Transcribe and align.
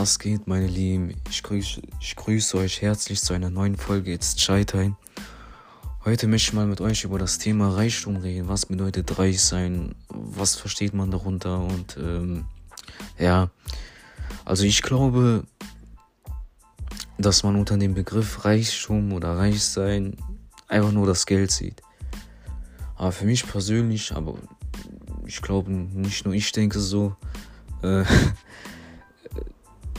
Was 0.00 0.20
geht, 0.20 0.46
meine 0.46 0.68
Lieben? 0.68 1.12
Ich 1.28 1.42
grüße, 1.42 1.82
ich 2.00 2.14
grüße 2.14 2.56
euch 2.56 2.82
herzlich 2.82 3.20
zu 3.20 3.34
einer 3.34 3.50
neuen 3.50 3.76
Folge 3.76 4.16
Chai 4.20 4.62
Time. 4.62 4.96
Heute 6.04 6.28
möchte 6.28 6.50
ich 6.50 6.52
mal 6.52 6.66
mit 6.66 6.80
euch 6.80 7.02
über 7.02 7.18
das 7.18 7.38
Thema 7.38 7.74
Reichtum 7.74 8.14
reden. 8.14 8.46
Was 8.46 8.66
bedeutet 8.66 9.18
reich 9.18 9.40
sein? 9.40 9.96
Was 10.08 10.54
versteht 10.54 10.94
man 10.94 11.10
darunter? 11.10 11.58
Und 11.58 11.96
ähm, 11.96 12.44
ja, 13.18 13.50
also 14.44 14.62
ich 14.62 14.82
glaube, 14.82 15.42
dass 17.18 17.42
man 17.42 17.56
unter 17.56 17.76
dem 17.76 17.94
Begriff 17.94 18.44
Reichtum 18.44 19.12
oder 19.12 19.36
Reichsein 19.36 20.16
einfach 20.68 20.92
nur 20.92 21.08
das 21.08 21.26
Geld 21.26 21.50
sieht. 21.50 21.82
Aber 22.94 23.10
für 23.10 23.24
mich 23.24 23.44
persönlich, 23.44 24.12
aber 24.14 24.36
ich 25.26 25.42
glaube 25.42 25.72
nicht 25.72 26.24
nur 26.24 26.34
ich 26.34 26.52
denke 26.52 26.78
so, 26.78 27.16
äh, 27.82 28.04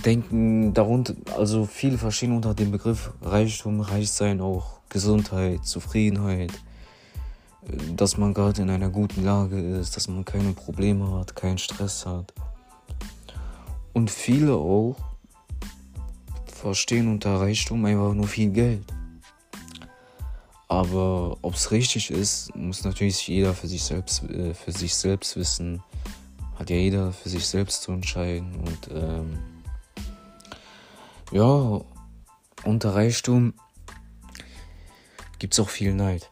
denken 0.05 0.73
darunter, 0.73 1.15
also 1.37 1.65
viele 1.65 1.97
verstehen 1.97 2.35
unter 2.35 2.53
dem 2.53 2.71
Begriff 2.71 3.11
Reichtum, 3.21 3.81
Reichsein 3.81 4.41
auch 4.41 4.79
Gesundheit, 4.89 5.65
Zufriedenheit, 5.65 6.51
äh, 7.67 7.93
dass 7.95 8.17
man 8.17 8.33
gerade 8.33 8.61
in 8.61 8.69
einer 8.69 8.89
guten 8.89 9.23
Lage 9.23 9.59
ist, 9.59 9.95
dass 9.95 10.07
man 10.07 10.25
keine 10.25 10.53
Probleme 10.53 11.11
hat, 11.17 11.35
keinen 11.35 11.57
Stress 11.57 12.05
hat. 12.05 12.33
Und 13.93 14.09
viele 14.09 14.53
auch 14.53 14.95
verstehen 16.45 17.07
unter 17.07 17.39
Reichtum 17.39 17.83
einfach 17.85 18.13
nur 18.13 18.27
viel 18.27 18.51
Geld. 18.51 18.85
Aber 20.67 21.35
ob 21.41 21.55
es 21.55 21.71
richtig 21.71 22.11
ist, 22.11 22.55
muss 22.55 22.83
natürlich 22.83 23.27
jeder 23.27 23.55
für 23.55 23.67
sich 23.67 23.83
selbst, 23.83 24.23
äh, 24.29 24.53
für 24.53 24.71
sich 24.71 24.93
selbst 24.93 25.35
wissen. 25.35 25.81
Hat 26.55 26.69
ja 26.69 26.75
jeder 26.75 27.11
für 27.11 27.29
sich 27.29 27.45
selbst 27.45 27.81
zu 27.81 27.91
entscheiden. 27.91 28.53
Und 28.55 28.89
ähm, 28.93 29.39
ja, 31.31 31.81
unter 32.63 32.95
Reichtum 32.95 33.53
gibt 35.37 35.53
es 35.53 35.59
auch 35.59 35.69
viel 35.69 35.93
Neid. 35.93 36.29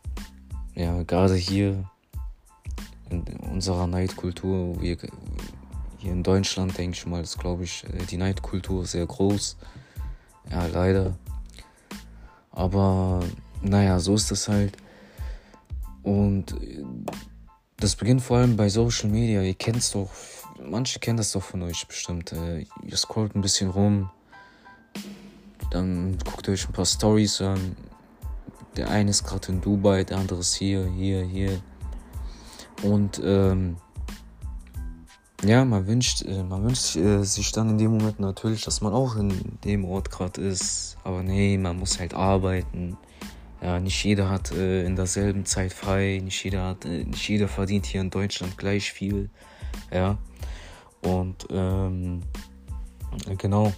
Ja, 0.75 1.03
gerade 1.03 1.35
hier 1.35 1.89
in 3.09 3.23
unserer 3.51 3.87
Neidkultur, 3.87 4.81
wir, 4.81 4.97
hier 5.97 6.11
in 6.11 6.23
Deutschland, 6.23 6.77
denke 6.77 6.97
ich 6.97 7.05
mal, 7.05 7.21
ist, 7.21 7.39
glaube 7.39 7.63
ich, 7.63 7.83
äh, 7.85 8.05
die 8.05 8.17
Neidkultur 8.17 8.85
sehr 8.85 9.05
groß. 9.05 9.57
Ja, 10.51 10.65
leider. 10.67 11.17
Aber 12.51 13.23
naja, 13.61 13.99
so 13.99 14.15
ist 14.15 14.31
das 14.31 14.47
halt. 14.47 14.77
Und 16.03 16.51
äh, 16.61 16.83
das 17.77 17.95
beginnt 17.95 18.21
vor 18.21 18.37
allem 18.37 18.57
bei 18.57 18.69
Social 18.69 19.09
Media. 19.09 19.41
Ihr 19.41 19.53
kennt 19.53 19.77
es 19.77 19.91
doch, 19.91 20.09
manche 20.61 20.99
kennen 20.99 21.17
das 21.17 21.31
doch 21.31 21.43
von 21.43 21.61
euch 21.63 21.87
bestimmt. 21.87 22.33
Äh, 22.33 22.65
ihr 22.83 22.97
scrollt 22.97 23.35
ein 23.35 23.41
bisschen 23.41 23.69
rum, 23.69 24.09
dann 25.71 26.17
guckt 26.19 26.47
euch 26.49 26.67
ein 26.67 26.73
paar 26.73 26.85
Stories 26.85 27.41
an. 27.41 27.75
Der 28.75 28.89
eine 28.89 29.09
ist 29.09 29.23
gerade 29.23 29.51
in 29.51 29.61
Dubai, 29.61 30.03
der 30.03 30.17
andere 30.17 30.39
ist 30.39 30.55
hier, 30.55 30.85
hier, 30.85 31.23
hier. 31.23 31.59
Und 32.83 33.19
ähm, 33.23 33.77
ja, 35.43 35.65
man 35.65 35.85
wünscht, 35.87 36.23
äh, 36.23 36.43
man 36.43 36.63
wünscht 36.63 36.95
äh, 36.95 37.23
sich 37.23 37.51
dann 37.51 37.69
in 37.69 37.77
dem 37.77 37.91
Moment 37.97 38.19
natürlich, 38.19 38.63
dass 38.63 38.81
man 38.81 38.93
auch 38.93 39.15
in 39.15 39.57
dem 39.63 39.85
Ort 39.85 40.09
gerade 40.09 40.41
ist. 40.41 40.97
Aber 41.03 41.23
nee, 41.23 41.57
man 41.57 41.77
muss 41.77 41.99
halt 41.99 42.13
arbeiten. 42.13 42.97
Ja, 43.61 43.79
nicht 43.79 44.03
jeder 44.03 44.29
hat 44.29 44.51
äh, 44.51 44.85
in 44.85 44.95
derselben 44.95 45.45
Zeit 45.45 45.73
frei, 45.73 46.21
nicht 46.23 46.43
jeder 46.43 46.63
hat, 46.63 46.85
äh, 46.85 47.03
nicht 47.03 47.27
jeder 47.27 47.47
verdient 47.47 47.87
hier 47.87 48.01
in 48.01 48.11
Deutschland 48.11 48.57
gleich 48.57 48.91
viel. 48.91 49.29
Ja. 49.91 50.17
Und 51.01 51.47
ähm, 51.49 52.21
genau. 53.37 53.73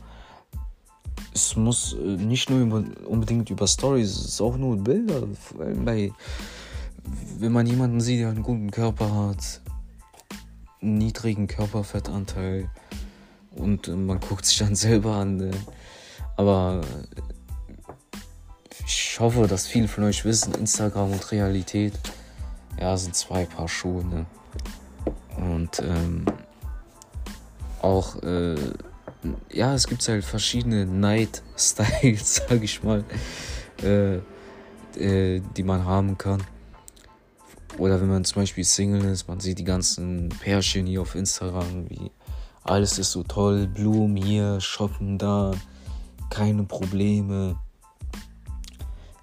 Es 1.33 1.55
muss 1.55 1.93
äh, 1.93 1.97
nicht 1.97 2.49
nur 2.49 2.83
unbedingt 3.05 3.49
über 3.49 3.67
Stories, 3.67 4.09
es 4.09 4.25
ist 4.25 4.41
auch 4.41 4.57
nur 4.57 4.77
Bilder. 4.77 5.27
Vor 5.33 5.65
allem 5.65 5.85
bei, 5.85 6.11
wenn 7.37 7.51
man 7.51 7.67
jemanden 7.67 8.01
sieht, 8.01 8.21
der 8.21 8.29
einen 8.29 8.43
guten 8.43 8.71
Körper 8.71 9.27
hat, 9.27 9.61
niedrigen 10.81 11.47
Körperfettanteil 11.47 12.69
und 13.55 13.87
äh, 13.87 13.91
man 13.91 14.19
guckt 14.19 14.45
sich 14.45 14.57
dann 14.59 14.75
selber 14.75 15.15
an. 15.15 15.39
Äh, 15.39 15.51
aber 16.37 16.81
ich 18.85 19.19
hoffe, 19.19 19.47
dass 19.47 19.67
viele 19.67 19.87
von 19.87 20.05
euch 20.05 20.23
wissen, 20.25 20.53
Instagram 20.53 21.11
und 21.11 21.31
Realität, 21.31 21.93
ja, 22.79 22.95
sind 22.95 23.15
zwei 23.15 23.45
Paar 23.45 23.67
Schuhe. 23.67 24.03
Ne? 24.05 24.25
Und 25.37 25.79
ähm, 25.79 26.25
auch, 27.81 28.21
äh, 28.23 28.55
ja, 29.51 29.73
es 29.73 29.87
gibt 29.87 30.07
halt 30.07 30.23
verschiedene 30.23 30.85
Night-Styles, 30.85 32.35
sag 32.49 32.63
ich 32.63 32.83
mal, 32.83 33.03
äh, 33.83 34.17
äh, 34.97 35.41
die 35.55 35.63
man 35.63 35.85
haben 35.85 36.17
kann. 36.17 36.41
Oder 37.77 38.01
wenn 38.01 38.09
man 38.09 38.25
zum 38.25 38.41
Beispiel 38.41 38.63
Single 38.63 39.05
ist, 39.05 39.27
man 39.27 39.39
sieht 39.39 39.59
die 39.59 39.63
ganzen 39.63 40.29
Pärchen 40.29 40.85
hier 40.85 41.01
auf 41.01 41.15
Instagram, 41.15 41.89
wie 41.89 42.11
alles 42.63 42.99
ist 42.99 43.11
so 43.11 43.23
toll, 43.23 43.67
Blumen 43.67 44.17
hier, 44.17 44.59
shoppen 44.59 45.17
da, 45.17 45.51
keine 46.29 46.63
Probleme. 46.63 47.57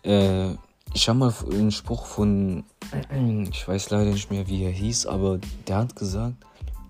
Äh, 0.02 0.52
ich 0.94 1.08
habe 1.08 1.18
mal 1.18 1.34
einen 1.50 1.70
Spruch 1.70 2.06
von, 2.06 2.64
ich 3.50 3.68
weiß 3.68 3.90
leider 3.90 4.10
nicht 4.10 4.30
mehr, 4.30 4.46
wie 4.46 4.64
er 4.64 4.70
hieß, 4.70 5.06
aber 5.06 5.38
der 5.68 5.78
hat 5.78 5.96
gesagt, 5.96 6.36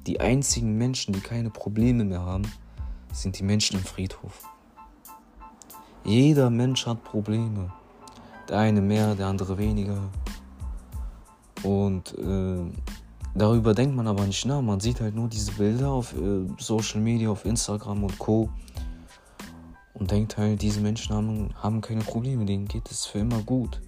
die 0.07 0.21
einzigen 0.21 0.79
Menschen, 0.79 1.13
die 1.13 1.21
keine 1.21 1.51
Probleme 1.51 2.05
mehr 2.05 2.21
haben, 2.23 2.45
sind 3.23 3.39
die 3.39 3.43
Menschen 3.43 3.79
im 3.79 3.85
Friedhof. 3.85 4.43
Jeder 6.05 6.51
Mensch 6.51 6.87
hat 6.87 7.03
Probleme. 7.03 7.73
Der 8.49 8.59
eine 8.59 8.81
mehr, 8.81 9.15
der 9.15 9.27
andere 9.27 9.59
weniger. 9.59 9.99
Und 11.65 12.17
äh, 12.19 12.65
darüber 13.35 13.75
denkt 13.75 13.97
man 13.97 14.07
aber 14.07 14.25
nicht 14.25 14.45
nach. 14.47 14.63
Man 14.63 14.79
sieht 14.79 15.01
halt 15.01 15.17
nur 15.17 15.29
diese 15.29 15.53
Bilder 15.53 15.91
auf 15.91 16.15
äh, 16.15 16.47
Social 16.59 17.01
Media, 17.01 17.31
auf 17.31 17.45
Instagram 17.45 18.05
und 18.05 18.19
Co. 18.19 18.49
Und 19.95 20.11
denkt 20.11 20.37
halt, 20.37 20.63
diese 20.63 20.81
Menschen 20.81 21.17
haben, 21.17 21.55
haben 21.57 21.81
keine 21.81 22.03
Probleme, 22.03 22.45
denen 22.45 22.69
geht 22.69 22.91
es 22.91 23.07
für 23.07 23.19
immer 23.19 23.43
gut. 23.43 23.81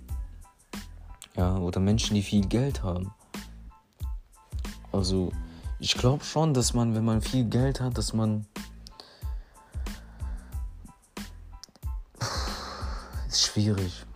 Ja, 1.36 1.56
oder 1.58 1.78
Menschen, 1.78 2.14
die 2.14 2.22
viel 2.22 2.46
Geld 2.46 2.82
haben. 2.82 3.12
Also, 4.90 5.30
ich 5.78 5.94
glaube 5.94 6.24
schon, 6.24 6.54
dass 6.54 6.74
man, 6.74 6.94
wenn 6.96 7.04
man 7.04 7.20
viel 7.20 7.44
Geld 7.44 7.80
hat, 7.80 7.96
dass 7.96 8.12
man. 8.12 8.46
Schwierig. 13.58 14.06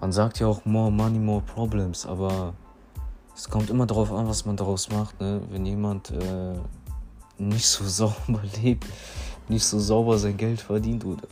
Man 0.00 0.12
sagt 0.12 0.38
ja 0.40 0.46
auch 0.46 0.64
more 0.64 0.90
money, 0.90 1.18
more 1.18 1.42
problems, 1.42 2.06
aber 2.06 2.54
es 3.34 3.48
kommt 3.48 3.68
immer 3.68 3.84
darauf 3.84 4.10
an, 4.12 4.26
was 4.26 4.46
man 4.46 4.56
daraus 4.56 4.88
macht. 4.90 5.20
Ne? 5.20 5.42
Wenn 5.50 5.66
jemand 5.66 6.10
äh, 6.10 6.54
nicht 7.36 7.66
so 7.66 7.84
sauber 7.86 8.40
lebt, 8.62 8.86
nicht 9.48 9.64
so 9.64 9.78
sauber 9.78 10.16
sein 10.18 10.36
Geld 10.36 10.60
verdient, 10.60 11.04
oder 11.04 11.22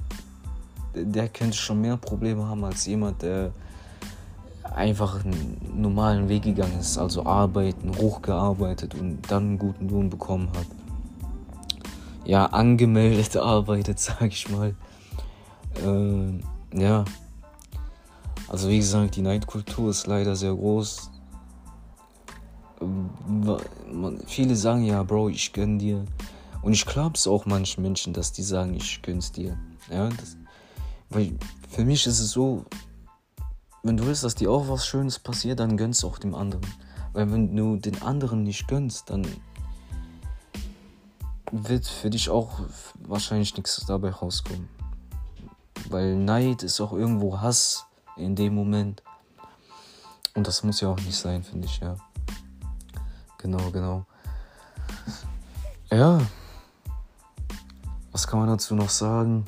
der 0.95 1.29
könnte 1.29 1.57
schon 1.57 1.81
mehr 1.81 1.97
Probleme 1.97 2.47
haben 2.47 2.65
als 2.65 2.85
jemand, 2.87 3.23
der 3.23 3.53
einfach 4.75 5.25
einen 5.25 5.59
normalen 5.75 6.29
Weg 6.29 6.43
gegangen 6.43 6.81
ist, 6.81 6.99
also 6.99 7.25
arbeiten, 7.25 7.97
hochgearbeitet 7.97 8.95
und 8.95 9.23
dann 9.31 9.45
einen 9.45 9.59
guten 9.59 9.89
Lohn 9.89 10.11
bekommen 10.11 10.49
hat. 10.49 10.67
Ja, 12.27 12.47
angemeldet 12.47 13.37
arbeitet, 13.37 14.01
sag 14.01 14.27
ich 14.27 14.51
mal. 14.51 14.75
Äh, 15.85 16.41
ja. 16.79 17.05
Also 18.49 18.69
wie 18.69 18.79
gesagt, 18.79 19.17
die 19.17 19.23
Neidkultur 19.23 19.91
ist 19.91 20.07
leider 20.07 20.37
sehr 20.37 20.55
groß. 20.55 21.11
Viele 24.27 24.55
sagen 24.55 24.85
ja, 24.85 25.03
Bro, 25.03 25.31
ich 25.31 25.53
gönn 25.53 25.79
dir. 25.79 26.05
Und 26.63 26.73
ich 26.73 26.85
glaube 26.85 27.15
es 27.15 27.27
auch 27.27 27.47
manchen 27.47 27.83
Menschen, 27.83 28.13
dass 28.13 28.33
die 28.33 28.43
sagen, 28.43 28.75
ich 28.75 29.03
gönn's 29.03 29.33
dir. 29.33 29.59
Ja, 29.91 30.09
das, 30.09 30.37
weil 31.11 31.37
für 31.69 31.85
mich 31.85 32.07
ist 32.07 32.19
es 32.19 32.31
so, 32.31 32.65
wenn 33.83 33.97
du 33.97 34.07
willst, 34.07 34.25
dass 34.25 34.35
dir 34.35 34.51
auch 34.51 34.69
was 34.69 34.87
Schönes 34.87 35.19
passiert, 35.19 35.61
dann 35.61 35.77
gönnst 35.77 36.03
du 36.03 36.09
auch 36.09 36.19
dem 36.19 36.35
anderen. 36.35 36.67
Weil 37.13 37.31
wenn 37.31 37.57
du 37.57 37.77
den 37.77 38.03
anderen 38.03 38.43
nicht 38.43 38.69
gönnst, 38.69 39.11
dann 39.11 39.27
wird 41.53 41.87
für 41.87 42.11
dich 42.11 42.29
auch 42.29 42.61
wahrscheinlich 43.01 43.57
nichts 43.57 43.85
dabei 43.87 44.11
rauskommen. 44.11 44.69
Weil 45.89 46.17
Neid 46.17 46.63
ist 46.63 46.81
auch 46.81 46.93
irgendwo 46.93 47.41
Hass 47.41 47.87
in 48.17 48.35
dem 48.35 48.55
Moment. 48.55 49.03
Und 50.35 50.47
das 50.47 50.63
muss 50.63 50.81
ja 50.81 50.89
auch 50.89 51.01
nicht 51.01 51.17
sein, 51.17 51.43
finde 51.43 51.67
ich, 51.67 51.79
ja. 51.79 51.97
Genau, 53.39 53.71
genau. 53.71 54.05
Ja. 55.91 56.21
Was 58.13 58.27
kann 58.27 58.41
man 58.41 58.49
dazu 58.49 58.75
noch 58.75 58.91
sagen? 58.91 59.45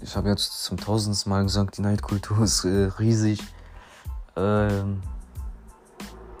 Ich 0.00 0.16
habe 0.16 0.28
jetzt 0.28 0.64
zum 0.64 0.76
tausendsten 0.76 1.30
Mal 1.30 1.42
gesagt, 1.42 1.78
die 1.78 1.82
Neidkultur 1.82 2.42
ist 2.42 2.64
äh, 2.64 2.90
riesig. 2.98 3.42
Ähm, 4.36 5.02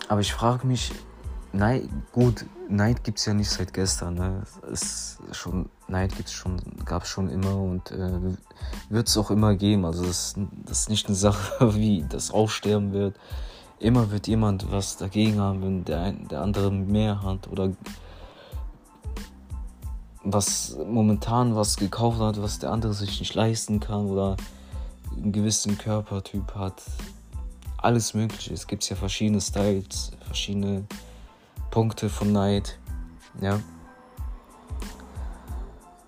aber 0.08 0.20
ich 0.20 0.32
frage 0.32 0.66
mich, 0.66 0.92
Neid, 1.52 1.88
gut, 2.12 2.46
Neid 2.68 3.04
gibt 3.04 3.18
es 3.18 3.26
ja 3.26 3.34
nicht 3.34 3.50
seit 3.50 3.74
gestern. 3.74 4.14
Ne? 4.14 4.42
Es 4.72 5.18
schon, 5.32 5.68
Neid 5.86 6.12
schon, 6.30 6.56
gab 6.86 7.02
es 7.02 7.10
schon 7.10 7.28
immer 7.28 7.56
und 7.56 7.90
äh, 7.90 8.36
wird 8.88 9.08
es 9.08 9.16
auch 9.18 9.30
immer 9.30 9.54
geben. 9.54 9.84
Also 9.84 10.04
das, 10.04 10.34
das 10.64 10.80
ist 10.80 10.88
nicht 10.88 11.06
eine 11.06 11.16
Sache, 11.16 11.74
wie 11.74 12.04
das 12.08 12.30
Aussterben 12.30 12.92
wird. 12.92 13.18
Immer 13.78 14.10
wird 14.10 14.28
jemand 14.28 14.70
was 14.70 14.96
dagegen 14.96 15.40
haben, 15.40 15.62
wenn 15.62 15.84
der, 15.84 16.12
der 16.12 16.40
andere 16.40 16.70
mehr 16.70 17.22
hat 17.22 17.48
oder 17.48 17.72
was 20.24 20.78
momentan 20.86 21.54
was 21.56 21.76
gekauft 21.76 22.20
hat, 22.20 22.40
was 22.40 22.60
der 22.60 22.70
andere 22.70 22.94
sich 22.94 23.18
nicht 23.20 23.34
leisten 23.34 23.80
kann 23.80 24.06
oder 24.06 24.36
einen 25.14 25.32
gewissen 25.32 25.76
Körpertyp 25.76 26.54
hat. 26.54 26.80
Alles 27.76 28.14
Mögliche. 28.14 28.54
Es 28.54 28.66
gibt 28.68 28.88
ja 28.88 28.96
verschiedene 28.96 29.40
Styles, 29.40 30.12
verschiedene 30.24 30.84
Punkte 31.72 32.10
von 32.10 32.32
Neid. 32.32 32.78
Ja. 33.40 33.58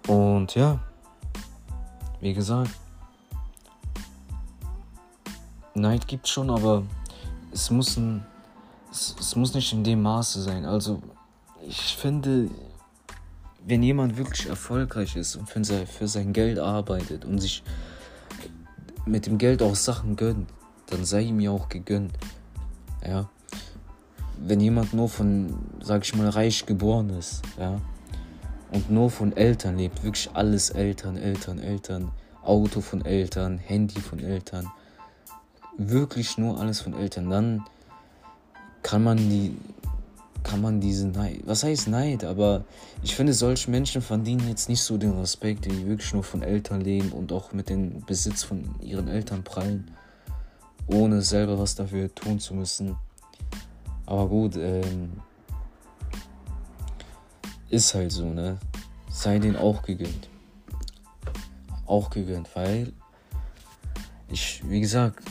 Und 0.07 0.55
ja, 0.55 0.79
wie 2.21 2.35
gesagt, 2.35 2.71
Neid 5.75 6.07
gibt 6.07 6.29
schon, 6.29 6.51
aber 6.51 6.85
es 7.51 7.71
muss, 7.71 7.97
ein, 7.97 8.27
es, 8.93 9.17
es 9.19 9.35
muss 9.37 9.55
nicht 9.55 9.73
in 9.73 9.83
dem 9.83 10.03
Maße 10.03 10.43
sein. 10.43 10.67
Also 10.67 11.03
ich 11.67 11.97
finde, 11.97 12.51
wenn 13.67 13.83
jemand 13.83 14.19
wirklich 14.19 14.47
erfolgreich 14.47 15.17
ist 15.17 15.35
und 15.35 15.49
für 15.49 15.65
sein, 15.65 15.87
für 15.87 16.07
sein 16.07 16.35
Geld 16.35 16.59
arbeitet 16.59 17.25
und 17.25 17.39
sich 17.39 17.63
mit 19.07 19.25
dem 19.25 19.39
Geld 19.39 19.63
auch 19.63 19.75
Sachen 19.75 20.17
gönnt, 20.17 20.51
dann 20.89 21.07
sei 21.07 21.23
ihm 21.23 21.41
ja 21.41 21.53
auch 21.53 21.71
gegönnt. 21.71 22.13
Ja. 23.03 23.31
Wenn 24.39 24.61
jemand 24.61 24.93
nur 24.95 25.09
von, 25.09 25.55
sag 25.81 26.05
ich 26.05 26.15
mal, 26.15 26.29
reich 26.29 26.67
geboren 26.67 27.11
ist, 27.11 27.43
ja, 27.59 27.81
und 28.73 28.91
nur 28.91 29.11
von 29.11 29.37
Eltern 29.37 29.79
lebt, 29.79 30.03
wirklich 30.03 30.31
alles 30.35 30.71
Eltern, 30.71 31.17
Eltern, 31.17 31.59
Eltern, 31.59 32.11
Auto 32.43 32.81
von 32.81 33.05
Eltern, 33.05 33.59
Handy 33.59 34.01
von 34.01 34.19
Eltern, 34.19 34.69
wirklich 35.79 36.37
nur 36.39 36.61
alles 36.61 36.81
von 36.81 36.95
Eltern, 36.95 37.31
dann 37.31 37.65
kann 38.83 39.03
man 39.03 39.17
die 39.17 39.57
kann 40.45 40.61
man 40.61 40.79
diesen 40.79 41.13
Neid, 41.13 41.41
was 41.47 41.65
heißt 41.65 41.89
Neid, 41.89 42.23
aber 42.23 42.65
ich 43.03 43.17
finde, 43.17 43.33
solche 43.33 43.71
Menschen 43.71 44.03
verdienen 44.03 44.47
jetzt 44.49 44.69
nicht 44.69 44.83
so 44.83 44.99
den 44.99 45.19
Respekt, 45.19 45.65
die 45.65 45.87
wirklich 45.87 46.13
nur 46.13 46.23
von 46.23 46.43
Eltern 46.43 46.83
leben 46.83 47.13
und 47.13 47.33
auch 47.33 47.53
mit 47.53 47.71
dem 47.71 48.05
Besitz 48.05 48.45
von 48.45 48.75
ihren 48.83 49.09
Eltern 49.09 49.43
prallen, 49.43 49.91
ohne 50.87 51.23
selber 51.23 51.59
was 51.59 51.75
dafür 51.75 52.15
tun 52.15 52.39
zu 52.39 52.55
müssen. 52.55 52.97
Aber 54.07 54.29
gut, 54.29 54.57
ähm, 54.57 55.13
ist 57.71 57.95
halt 57.95 58.13
so, 58.13 58.27
ne? 58.27 58.59
Sei 59.09 59.39
denen 59.39 59.57
auch 59.57 59.83
gegönnt. 59.83 60.29
Auch 61.87 62.11
gegönnt, 62.11 62.49
weil 62.55 62.93
ich, 64.29 64.63
wie 64.69 64.81
gesagt, 64.81 65.23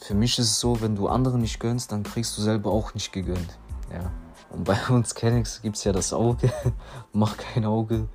für 0.00 0.14
mich 0.14 0.38
ist 0.38 0.46
es 0.46 0.60
so, 0.60 0.80
wenn 0.80 0.96
du 0.96 1.08
anderen 1.08 1.40
nicht 1.40 1.60
gönnst, 1.60 1.92
dann 1.92 2.02
kriegst 2.02 2.36
du 2.36 2.42
selber 2.42 2.70
auch 2.70 2.94
nicht 2.94 3.12
gegönnt. 3.12 3.58
Ja. 3.92 4.10
Und 4.50 4.64
bei 4.64 4.78
uns 4.88 5.14
Kennex 5.14 5.62
gibt 5.62 5.76
es 5.76 5.84
ja 5.84 5.92
das 5.92 6.12
Auge, 6.12 6.52
mach 7.12 7.36
kein 7.36 7.64
Auge. 7.64 8.08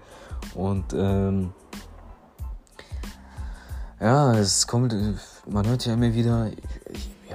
Und 0.54 0.94
ähm, 0.94 1.54
ja, 4.00 4.33
es 4.36 4.68
kommt, 4.68 4.95
man 5.50 5.68
hört 5.68 5.86
ja 5.86 5.94
immer 5.94 6.13
wieder, 6.13 6.51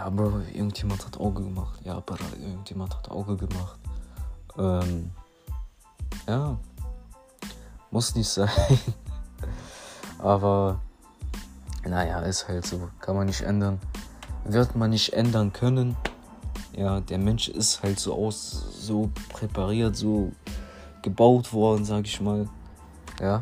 ja, 0.03 0.11
Bro, 0.11 0.41
irgendjemand 0.53 1.07
hat 1.07 1.17
Auge 1.21 1.45
gemacht. 1.45 1.79
Ja, 1.85 2.01
Bro, 2.01 2.17
irgendjemand 2.41 2.97
hat 2.97 3.09
Auge 3.09 3.37
gemacht. 3.37 3.79
Ähm, 4.59 5.13
ja, 6.27 6.59
muss 7.93 8.13
nicht 8.17 8.29
sein. 8.29 8.51
Aber 10.19 10.81
naja, 11.85 12.19
ist 12.21 12.49
halt 12.49 12.67
so. 12.67 12.89
Kann 13.01 13.15
man 13.15 13.27
nicht 13.27 13.43
ändern. 13.43 13.79
Wird 14.45 14.75
man 14.75 14.91
nicht 14.91 15.13
ändern 15.13 15.53
können. 15.53 15.97
Ja, 16.77 16.99
der 16.99 17.19
Mensch 17.19 17.49
ist 17.49 17.85
halt 17.85 18.01
so 18.01 18.15
aus, 18.15 18.67
so 18.81 19.09
präpariert, 19.29 19.95
so 19.95 20.33
gebaut 21.03 21.53
worden, 21.53 21.85
sag 21.85 22.07
ich 22.07 22.21
mal. 22.21 22.49
Ja. 23.21 23.39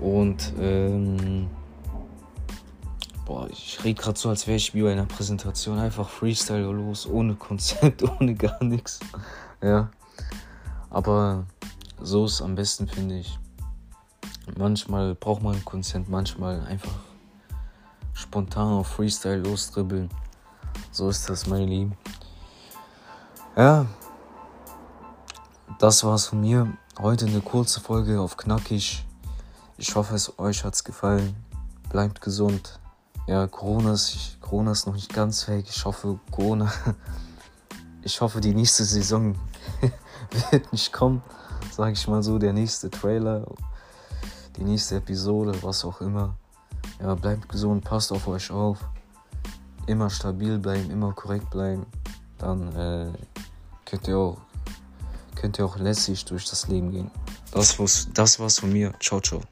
Und, 0.00 0.54
ähm, 0.58 1.50
boah, 3.24 3.48
ich 3.48 3.82
rede 3.84 4.00
gerade 4.00 4.18
so, 4.18 4.28
als 4.28 4.46
wäre 4.46 4.56
ich 4.56 4.74
wie 4.74 4.82
bei 4.82 4.92
einer 4.92 5.06
Präsentation. 5.06 5.78
Einfach 5.78 6.08
Freestyle 6.08 6.70
los, 6.70 7.06
ohne 7.06 7.34
Konzept, 7.34 8.02
ohne 8.20 8.34
gar 8.34 8.62
nichts. 8.62 9.00
Ja. 9.62 9.90
Aber 10.90 11.46
so 12.00 12.26
ist 12.26 12.42
am 12.42 12.54
besten, 12.54 12.88
finde 12.88 13.18
ich. 13.18 13.38
Manchmal 14.56 15.14
braucht 15.14 15.42
man 15.42 15.64
Konzept, 15.64 16.08
manchmal 16.08 16.60
einfach 16.66 16.92
spontan 18.12 18.72
auf 18.72 18.88
Freestyle 18.88 19.38
losdribbeln. 19.38 20.10
So 20.90 21.08
ist 21.08 21.28
das, 21.30 21.46
meine 21.46 21.66
Lieben. 21.66 21.96
Ja, 23.56 23.86
das 25.78 26.04
war's 26.04 26.26
von 26.26 26.40
mir. 26.40 26.72
Heute 26.98 27.26
eine 27.26 27.40
kurze 27.40 27.80
Folge 27.80 28.20
auf 28.20 28.36
knackig. 28.36 29.06
Ich 29.78 29.94
hoffe, 29.94 30.14
es 30.14 30.38
euch 30.38 30.64
hat's 30.64 30.84
gefallen. 30.84 31.34
Bleibt 31.88 32.20
gesund. 32.20 32.78
Ja, 33.26 33.46
Corona 33.46 33.92
ist, 33.92 34.38
Corona 34.40 34.72
ist 34.72 34.86
noch 34.86 34.94
nicht 34.94 35.12
ganz 35.12 35.46
weg. 35.48 35.66
Ich 35.68 35.84
hoffe, 35.84 36.18
Corona. 36.30 36.72
Ich 38.04 38.20
hoffe, 38.20 38.40
die 38.40 38.52
nächste 38.52 38.84
Saison 38.84 39.36
wird 40.50 40.72
nicht 40.72 40.92
kommen. 40.92 41.22
Sag 41.70 41.92
ich 41.92 42.08
mal 42.08 42.20
so, 42.20 42.36
der 42.36 42.52
nächste 42.52 42.90
Trailer, 42.90 43.46
die 44.56 44.64
nächste 44.64 44.96
Episode, 44.96 45.54
was 45.62 45.84
auch 45.84 46.00
immer. 46.00 46.34
Ja, 47.00 47.14
bleibt 47.14 47.48
gesund, 47.48 47.84
passt 47.84 48.10
auf 48.10 48.26
euch 48.26 48.50
auf. 48.50 48.78
Immer 49.86 50.10
stabil 50.10 50.58
bleiben, 50.58 50.90
immer 50.90 51.12
korrekt 51.12 51.48
bleiben. 51.50 51.86
Dann 52.38 52.74
äh, 52.74 53.12
könnt 53.84 54.08
ihr 54.08 54.18
auch, 54.18 54.38
könnt 55.36 55.60
ihr 55.60 55.64
auch 55.64 55.76
lässig 55.76 56.24
durch 56.24 56.50
das 56.50 56.66
Leben 56.66 56.90
gehen. 56.90 57.10
Das 57.52 57.78
war's, 57.78 58.08
das 58.12 58.40
war's 58.40 58.58
von 58.58 58.72
mir. 58.72 58.92
Ciao, 58.98 59.20
ciao. 59.20 59.42